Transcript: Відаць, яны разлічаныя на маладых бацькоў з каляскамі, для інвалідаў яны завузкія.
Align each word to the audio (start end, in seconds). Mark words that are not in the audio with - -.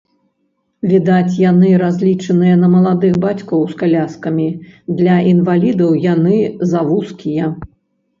Відаць, 0.91 1.33
яны 1.41 1.67
разлічаныя 1.81 2.55
на 2.61 2.69
маладых 2.75 3.13
бацькоў 3.25 3.61
з 3.73 3.77
каляскамі, 3.81 4.47
для 5.03 5.15
інвалідаў 5.33 5.91
яны 6.13 6.35
завузкія. 6.73 7.51